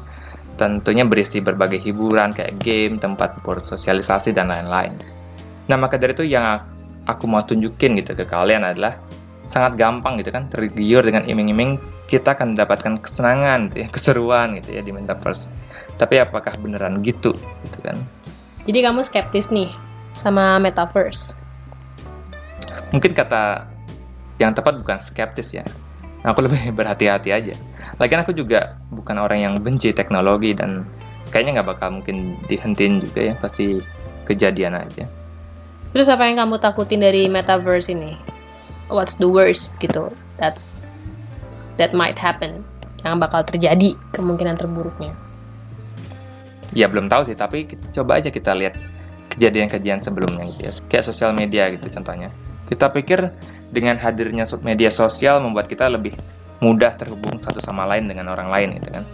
Tentunya 0.54 1.02
berisi 1.02 1.42
berbagai 1.42 1.82
hiburan 1.82 2.30
kayak 2.30 2.62
game, 2.62 3.02
tempat 3.02 3.42
bersosialisasi 3.42 4.30
dan 4.30 4.54
lain-lain. 4.54 4.94
Nah, 5.66 5.74
maka 5.74 5.98
dari 5.98 6.14
itu 6.14 6.22
yang 6.22 6.62
aku 7.10 7.26
mau 7.26 7.42
tunjukin 7.42 7.98
gitu 7.98 8.14
ke 8.14 8.22
kalian 8.22 8.62
adalah 8.62 8.94
sangat 9.44 9.76
gampang 9.76 10.16
gitu 10.22 10.32
kan 10.32 10.48
tergiur 10.48 11.04
dengan 11.04 11.26
iming-iming 11.28 11.76
kita 12.08 12.32
akan 12.32 12.56
mendapatkan 12.56 12.96
kesenangan 13.00 13.68
gitu 13.72 13.88
keseruan 13.98 14.62
gitu 14.62 14.78
ya 14.78 14.82
di 14.84 14.94
metaverse. 14.94 15.50
Tapi 15.98 16.22
apakah 16.22 16.54
beneran 16.58 17.02
gitu 17.02 17.34
gitu 17.66 17.78
kan? 17.82 17.98
Jadi 18.64 18.78
kamu 18.80 19.02
skeptis 19.04 19.50
nih 19.52 19.68
sama 20.14 20.62
metaverse? 20.62 21.34
Mungkin 22.94 23.12
kata 23.12 23.66
yang 24.38 24.54
tepat 24.54 24.78
bukan 24.80 24.98
skeptis 25.02 25.54
ya. 25.54 25.66
Aku 26.24 26.46
lebih 26.46 26.70
berhati-hati 26.78 27.30
aja. 27.34 27.54
Lagian 28.00 28.22
aku 28.24 28.32
juga 28.32 28.78
bukan 28.94 29.20
orang 29.20 29.38
yang 29.42 29.54
benci 29.60 29.92
teknologi 29.92 30.56
dan 30.56 30.86
kayaknya 31.30 31.60
nggak 31.60 31.76
bakal 31.76 32.00
mungkin 32.00 32.38
dihentiin 32.48 33.02
juga 33.02 33.20
ya. 33.30 33.34
Pasti 33.38 33.82
kejadian 34.24 34.78
aja. 34.78 35.04
Terus 35.94 36.10
apa 36.10 36.26
yang 36.26 36.42
kamu 36.42 36.58
takutin 36.58 37.04
dari 37.04 37.30
metaverse 37.30 37.92
ini? 37.92 38.18
What's 38.90 39.14
the 39.18 39.30
worst 39.30 39.78
gitu? 39.78 40.10
That's 40.42 40.90
that 41.78 41.94
might 41.94 42.18
happen. 42.18 42.66
Yang 43.06 43.14
bakal 43.20 43.40
terjadi 43.46 43.94
kemungkinan 44.16 44.58
terburuknya. 44.58 45.14
Ya 46.74 46.90
belum 46.90 47.06
tahu 47.06 47.30
sih, 47.30 47.38
tapi 47.38 47.70
coba 47.94 48.18
aja 48.18 48.34
kita 48.34 48.50
lihat 48.58 48.74
kejadian-kejadian 49.34 49.98
sebelumnya 49.98 50.46
gitu 50.54 50.70
ya. 50.70 50.72
Kayak 50.88 51.04
sosial 51.10 51.30
media 51.34 51.68
gitu 51.74 51.86
contohnya. 51.90 52.30
Kita 52.70 52.88
pikir 52.88 53.28
dengan 53.74 53.98
hadirnya 53.98 54.46
media 54.62 54.88
sosial 54.88 55.42
membuat 55.42 55.68
kita 55.68 55.90
lebih 55.90 56.16
mudah 56.62 56.96
terhubung 56.96 57.36
satu 57.36 57.60
sama 57.60 57.84
lain 57.84 58.08
dengan 58.08 58.32
orang 58.32 58.48
lain 58.48 58.68
gitu 58.80 58.88
kan. 58.94 59.04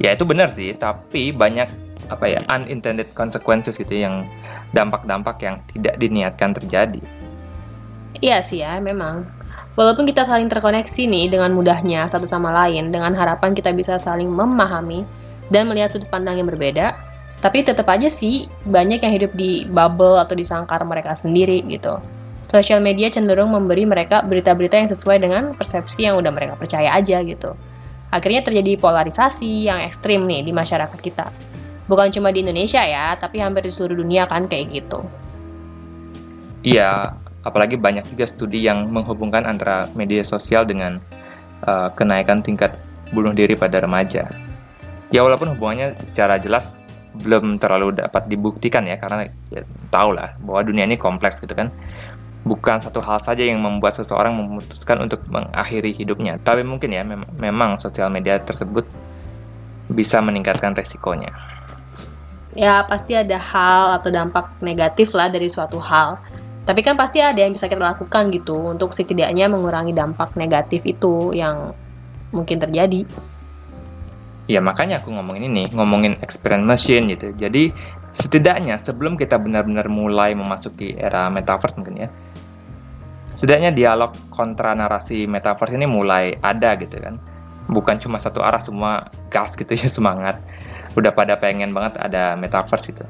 Ya 0.00 0.14
itu 0.14 0.24
benar 0.24 0.48
sih, 0.48 0.72
tapi 0.76 1.32
banyak 1.34 1.68
apa 2.06 2.24
ya 2.30 2.40
unintended 2.52 3.10
consequences 3.16 3.74
gitu 3.76 3.92
ya, 3.92 4.08
yang 4.08 4.28
dampak-dampak 4.72 5.36
yang 5.42 5.58
tidak 5.72 5.98
diniatkan 5.98 6.54
terjadi. 6.56 7.00
Iya 8.22 8.40
sih 8.40 8.64
ya, 8.64 8.80
memang. 8.80 9.28
Walaupun 9.76 10.08
kita 10.08 10.24
saling 10.24 10.48
terkoneksi 10.48 11.04
nih 11.04 11.28
dengan 11.28 11.52
mudahnya 11.52 12.08
satu 12.08 12.24
sama 12.24 12.48
lain, 12.48 12.88
dengan 12.88 13.12
harapan 13.12 13.52
kita 13.52 13.76
bisa 13.76 14.00
saling 14.00 14.28
memahami 14.28 15.04
dan 15.52 15.68
melihat 15.68 15.92
sudut 15.92 16.08
pandang 16.08 16.40
yang 16.40 16.48
berbeda, 16.48 16.96
tapi 17.44 17.60
tetap 17.60 17.84
aja 17.92 18.08
sih 18.08 18.48
banyak 18.64 19.04
yang 19.04 19.12
hidup 19.12 19.32
di 19.36 19.68
bubble 19.68 20.16
atau 20.16 20.32
di 20.32 20.42
sangkar 20.42 20.80
mereka 20.88 21.12
sendiri 21.12 21.60
gitu. 21.68 22.00
Sosial 22.46 22.78
media 22.78 23.10
cenderung 23.10 23.50
memberi 23.50 23.82
mereka 23.84 24.22
berita-berita 24.22 24.78
yang 24.78 24.90
sesuai 24.90 25.18
dengan 25.18 25.52
persepsi 25.58 26.06
yang 26.06 26.16
udah 26.16 26.30
mereka 26.30 26.54
percaya 26.54 26.94
aja 26.94 27.20
gitu. 27.26 27.52
Akhirnya 28.14 28.46
terjadi 28.46 28.78
polarisasi 28.78 29.66
yang 29.66 29.82
ekstrim 29.82 30.24
nih 30.24 30.46
di 30.46 30.54
masyarakat 30.54 30.96
kita. 31.02 31.26
Bukan 31.90 32.14
cuma 32.14 32.30
di 32.30 32.46
Indonesia 32.46 32.80
ya, 32.82 33.18
tapi 33.18 33.42
hampir 33.42 33.66
di 33.66 33.70
seluruh 33.74 33.98
dunia 33.98 34.30
kan 34.30 34.46
kayak 34.46 34.72
gitu. 34.74 35.02
Iya, 36.62 37.14
apalagi 37.42 37.78
banyak 37.78 38.06
juga 38.14 38.26
studi 38.26 38.62
yang 38.62 38.90
menghubungkan 38.90 39.46
antara 39.46 39.90
media 39.94 40.22
sosial 40.22 40.66
dengan 40.66 40.98
uh, 41.66 41.90
kenaikan 41.94 42.42
tingkat 42.42 42.78
bunuh 43.14 43.34
diri 43.34 43.54
pada 43.54 43.82
remaja. 43.82 44.26
Ya 45.14 45.22
walaupun 45.22 45.54
hubungannya 45.54 45.94
secara 46.02 46.38
jelas 46.42 46.85
belum 47.22 47.56
terlalu 47.62 47.96
dapat 48.00 48.28
dibuktikan 48.28 48.84
ya 48.84 49.00
karena 49.00 49.30
ya, 49.48 49.62
tahu 49.88 50.16
lah 50.16 50.36
bahwa 50.42 50.60
dunia 50.66 50.84
ini 50.84 51.00
kompleks 51.00 51.40
gitu 51.40 51.56
kan 51.56 51.72
bukan 52.46 52.78
satu 52.78 53.02
hal 53.02 53.18
saja 53.18 53.42
yang 53.42 53.58
membuat 53.58 53.98
seseorang 53.98 54.38
memutuskan 54.38 55.02
untuk 55.02 55.26
mengakhiri 55.26 55.90
hidupnya, 55.90 56.38
tapi 56.46 56.62
mungkin 56.62 56.94
ya 56.94 57.02
mem 57.02 57.26
memang 57.42 57.74
sosial 57.74 58.06
media 58.06 58.38
tersebut 58.38 58.86
bisa 59.90 60.22
meningkatkan 60.22 60.78
resikonya. 60.78 61.34
Ya 62.54 62.86
pasti 62.86 63.18
ada 63.18 63.36
hal 63.36 64.00
atau 64.00 64.08
dampak 64.14 64.48
negatif 64.62 65.12
lah 65.12 65.28
dari 65.28 65.50
suatu 65.50 65.82
hal. 65.82 66.16
Tapi 66.66 66.82
kan 66.82 66.98
pasti 66.98 67.22
ada 67.22 67.36
yang 67.36 67.54
bisa 67.54 67.70
kita 67.70 67.82
lakukan 67.82 68.30
gitu 68.34 68.74
untuk 68.74 68.94
setidaknya 68.94 69.46
mengurangi 69.46 69.94
dampak 69.94 70.34
negatif 70.38 70.86
itu 70.86 71.34
yang 71.34 71.74
mungkin 72.30 72.58
terjadi. 72.58 73.06
Ya 74.46 74.62
makanya 74.62 75.02
aku 75.02 75.10
ngomongin 75.10 75.50
ini, 75.50 75.66
ngomongin 75.74 76.18
experience 76.22 76.66
machine 76.66 77.10
gitu. 77.10 77.34
Jadi 77.34 77.74
setidaknya 78.14 78.78
sebelum 78.78 79.18
kita 79.18 79.36
benar-benar 79.42 79.90
mulai 79.90 80.32
memasuki 80.38 80.94
era 80.94 81.26
metaverse 81.28 81.74
mungkin 81.76 82.06
ya, 82.06 82.08
setidaknya 83.28 83.74
dialog 83.74 84.14
kontra 84.30 84.72
narasi 84.72 85.26
metaverse 85.26 85.74
ini 85.74 85.86
mulai 85.90 86.38
ada 86.40 86.78
gitu 86.78 87.02
kan. 87.02 87.18
Bukan 87.66 87.98
cuma 87.98 88.22
satu 88.22 88.46
arah 88.46 88.62
semua 88.62 89.10
gas 89.28 89.58
gitu 89.58 89.74
ya 89.74 89.90
semangat. 89.98 90.38
Udah 90.94 91.10
pada 91.10 91.34
pengen 91.36 91.74
banget 91.74 91.98
ada 91.98 92.38
metaverse 92.38 92.94
itu 92.94 93.06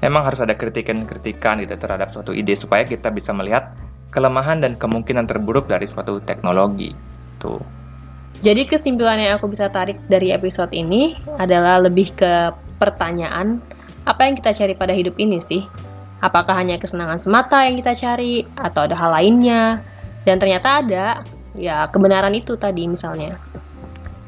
memang 0.00 0.24
harus 0.24 0.40
ada 0.40 0.56
kritikan-kritikan 0.56 1.60
gitu 1.60 1.76
terhadap 1.76 2.10
suatu 2.10 2.32
ide 2.32 2.56
supaya 2.56 2.88
kita 2.88 3.12
bisa 3.12 3.36
melihat 3.36 3.76
kelemahan 4.10 4.64
dan 4.64 4.74
kemungkinan 4.74 5.28
terburuk 5.28 5.68
dari 5.68 5.86
suatu 5.86 6.18
teknologi. 6.24 6.92
Tuh. 7.38 7.60
Jadi 8.40 8.70
kesimpulan 8.70 9.18
yang 9.18 9.36
aku 9.36 9.50
bisa 9.50 9.66
tarik 9.68 9.98
dari 10.06 10.30
episode 10.30 10.70
ini 10.70 11.18
adalah 11.36 11.82
lebih 11.82 12.14
ke 12.14 12.54
pertanyaan 12.80 13.60
apa 14.08 14.24
yang 14.24 14.38
kita 14.38 14.56
cari 14.56 14.72
pada 14.72 14.96
hidup 14.96 15.18
ini 15.20 15.42
sih? 15.42 15.66
Apakah 16.24 16.56
hanya 16.56 16.80
kesenangan 16.80 17.20
semata 17.20 17.64
yang 17.68 17.76
kita 17.80 17.92
cari 17.96 18.44
atau 18.56 18.88
ada 18.88 18.96
hal 18.96 19.12
lainnya? 19.12 19.80
Dan 20.24 20.36
ternyata 20.40 20.84
ada, 20.84 21.04
ya 21.56 21.84
kebenaran 21.88 22.32
itu 22.32 22.56
tadi 22.56 22.88
misalnya. 22.88 23.36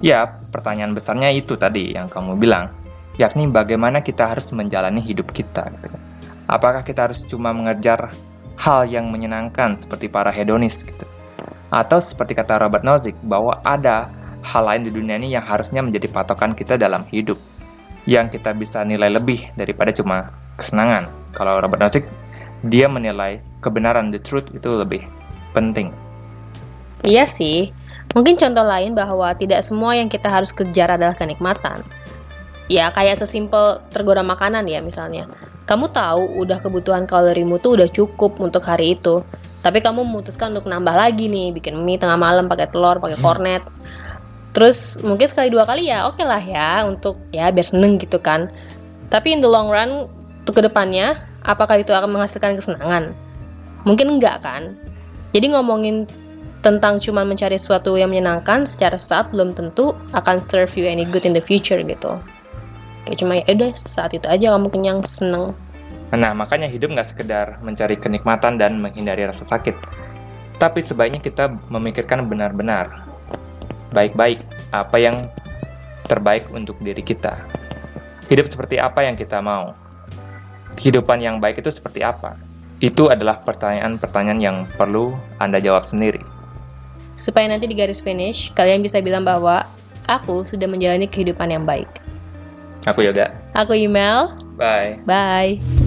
Ya, 0.03 0.41
pertanyaan 0.51 0.93
besarnya 0.93 1.31
itu 1.31 1.55
tadi 1.55 1.95
yang 1.95 2.11
kamu 2.11 2.37
bilang 2.37 2.73
yakni 3.21 3.49
bagaimana 3.49 4.01
kita 4.01 4.25
harus 4.29 4.49
menjalani 4.53 5.05
hidup 5.05 5.31
kita. 5.33 5.69
Gitu 5.79 5.89
kan. 5.93 6.01
Apakah 6.49 6.83
kita 6.85 7.09
harus 7.09 7.25
cuma 7.29 7.53
mengejar 7.53 8.13
hal 8.61 8.89
yang 8.89 9.09
menyenangkan 9.09 9.77
seperti 9.81 10.09
para 10.09 10.29
hedonis 10.33 10.85
gitu? 10.85 11.05
Atau 11.73 11.99
seperti 12.05 12.37
kata 12.37 12.61
Robert 12.61 12.85
Nozick 12.85 13.17
bahwa 13.25 13.59
ada 13.65 14.13
hal 14.45 14.69
lain 14.69 14.85
di 14.85 14.93
dunia 14.93 15.17
ini 15.17 15.33
yang 15.33 15.43
harusnya 15.43 15.81
menjadi 15.81 16.13
patokan 16.13 16.53
kita 16.53 16.77
dalam 16.77 17.09
hidup 17.09 17.41
yang 18.05 18.29
kita 18.29 18.53
bisa 18.53 18.85
nilai 18.85 19.09
lebih 19.09 19.49
daripada 19.57 19.89
cuma 19.91 20.29
kesenangan. 20.61 21.09
Kalau 21.33 21.65
Robert 21.65 21.81
Nozick 21.81 22.05
dia 22.69 22.87
menilai 22.87 23.41
kebenaran 23.65 24.13
the 24.13 24.21
truth 24.21 24.47
itu 24.53 24.69
lebih 24.69 25.01
penting. 25.57 25.89
Iya 27.03 27.25
sih. 27.25 27.73
Mungkin 28.13 28.37
contoh 28.37 28.63
lain 28.69 28.93
bahwa 28.93 29.33
tidak 29.33 29.65
semua 29.65 29.97
yang 29.97 30.13
kita 30.13 30.29
harus 30.29 30.53
kejar 30.53 30.93
adalah 30.93 31.17
kenikmatan 31.17 31.81
ya 32.71 32.89
kayak 32.95 33.21
sesimpel 33.21 33.85
tergoda 33.91 34.25
makanan 34.25 34.65
ya 34.65 34.81
misalnya 34.81 35.27
kamu 35.69 35.93
tahu 35.93 36.41
udah 36.41 36.57
kebutuhan 36.65 37.05
kalorimu 37.05 37.61
tuh 37.61 37.77
udah 37.77 37.89
cukup 37.93 38.41
untuk 38.41 38.65
hari 38.65 38.97
itu 38.99 39.21
tapi 39.63 39.79
kamu 39.79 40.03
memutuskan 40.03 40.51
untuk 40.53 40.67
nambah 40.67 40.91
lagi 40.91 41.31
nih 41.31 41.55
bikin 41.55 41.79
mie 41.87 41.95
tengah 41.95 42.19
malam 42.19 42.51
pakai 42.51 42.67
telur 42.69 42.99
pakai 42.99 43.15
hmm. 43.17 43.25
kornet. 43.25 43.63
Terus 44.53 45.01
mungkin 45.01 45.31
sekali 45.31 45.49
dua 45.49 45.65
kali 45.65 45.89
ya 45.89 46.05
oke 46.05 46.21
okay 46.21 46.27
lah 46.29 46.43
ya 46.43 46.85
untuk 46.85 47.17
ya 47.31 47.49
biar 47.55 47.65
seneng 47.65 47.97
gitu 48.03 48.19
kan. 48.19 48.51
Tapi 49.09 49.39
in 49.39 49.41
the 49.41 49.49
long 49.49 49.71
run 49.71 50.11
untuk 50.43 50.59
ke 50.59 50.63
depannya 50.67 51.15
apakah 51.47 51.79
itu 51.79 51.95
akan 51.95 52.19
menghasilkan 52.19 52.59
kesenangan? 52.59 53.15
Mungkin 53.87 54.19
enggak 54.19 54.43
kan? 54.43 54.75
Jadi 55.33 55.55
ngomongin 55.55 56.11
tentang 56.63 56.99
cuma 57.03 57.27
mencari 57.27 57.59
sesuatu 57.59 57.95
yang 57.99 58.15
menyenangkan 58.15 58.67
secara 58.67 58.95
saat 58.95 59.31
belum 59.31 59.55
tentu 59.55 59.95
akan 60.15 60.39
serve 60.39 60.71
you 60.79 60.87
any 60.87 61.07
good 61.07 61.23
in 61.23 61.35
the 61.35 61.43
future 61.43 61.79
gitu. 61.79 62.19
Kayak 63.07 63.17
cuma 63.19 63.33
ya 63.39 63.47
udah 63.51 63.71
saat 63.75 64.15
itu 64.15 64.27
aja 64.27 64.55
kamu 64.55 64.69
kenyang 64.71 65.03
seneng 65.07 65.55
nah 66.13 66.37
makanya 66.37 66.69
hidup 66.69 66.93
nggak 66.93 67.09
sekedar 67.09 67.57
mencari 67.65 67.97
kenikmatan 67.97 68.61
dan 68.61 68.77
menghindari 68.79 69.25
rasa 69.25 69.45
sakit 69.49 69.73
tapi 70.61 70.85
sebaiknya 70.85 71.25
kita 71.25 71.49
memikirkan 71.73 72.29
benar-benar 72.29 73.09
baik-baik 73.97 74.45
apa 74.73 74.97
yang 75.01 75.17
terbaik 76.05 76.45
untuk 76.53 76.77
diri 76.85 77.01
kita 77.01 77.41
hidup 78.29 78.45
seperti 78.45 78.77
apa 78.77 79.05
yang 79.05 79.17
kita 79.17 79.41
mau 79.41 79.73
kehidupan 80.77 81.21
yang 81.21 81.41
baik 81.41 81.65
itu 81.65 81.73
seperti 81.73 82.05
apa 82.05 82.37
itu 82.83 83.07
adalah 83.09 83.39
pertanyaan-pertanyaan 83.47 84.41
yang 84.43 84.57
perlu 84.75 85.15
Anda 85.39 85.63
jawab 85.63 85.87
sendiri. 85.87 86.19
Supaya 87.15 87.47
nanti 87.47 87.71
di 87.71 87.79
garis 87.79 88.03
finish, 88.03 88.51
kalian 88.59 88.83
bisa 88.83 88.99
bilang 88.99 89.23
bahwa 89.23 89.63
aku 90.11 90.43
sudah 90.43 90.67
menjalani 90.67 91.07
kehidupan 91.07 91.55
yang 91.55 91.63
baik. 91.63 91.87
Aku 92.91 93.07
Yoga. 93.07 93.31
Aku 93.55 93.79
Email. 93.79 94.35
Bye. 94.59 94.99
Bye. 95.07 95.82